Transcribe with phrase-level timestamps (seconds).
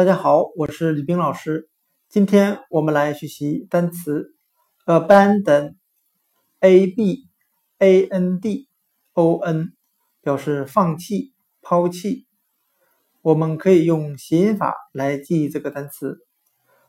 [0.00, 1.68] 大家好，我是李冰老师。
[2.08, 4.34] 今天我们来学习单词
[4.86, 7.28] abandon，a b
[7.76, 8.66] a n d
[9.12, 9.74] o n，
[10.22, 12.26] 表示放弃、抛弃。
[13.20, 16.20] 我们可以用谐音法来记忆这个单词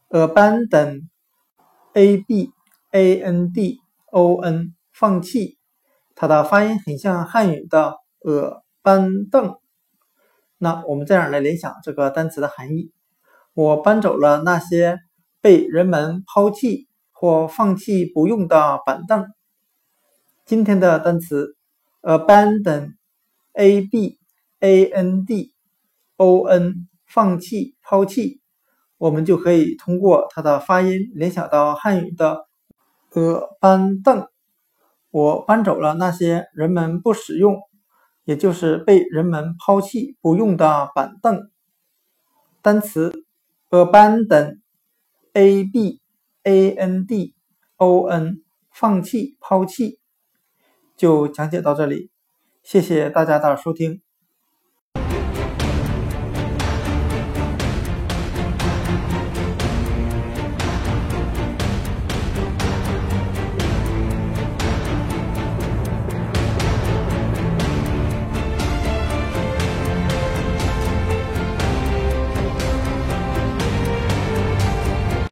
[0.07, 2.53] abandon，a b
[2.91, 5.57] a n d o n，放弃。
[6.15, 9.57] 它的发音很像汉语的“呃搬凳”。
[10.57, 12.93] 那我们这样来联想这个单词的含义：
[13.53, 14.99] 我搬走了那些
[15.41, 19.25] 被人们抛弃或放弃不用的板凳。
[20.45, 21.55] 今天的单词
[22.01, 24.19] abandon，a b
[24.59, 25.53] a n d
[26.17, 28.41] o n，放弃、抛弃，
[28.97, 32.47] 我们就可以通过它的发音联想到汉语的
[33.13, 34.27] “呃搬凳”。
[35.11, 37.59] 我搬走了那些人们不使用。
[38.23, 41.49] 也就是被人们抛弃不用的板凳。
[42.61, 43.25] 单词
[43.71, 46.01] abandon，a b
[46.43, 47.33] a n d
[47.77, 49.99] o n，放弃、抛弃，
[50.95, 52.11] 就讲解到这里。
[52.61, 54.01] 谢谢大家的收听。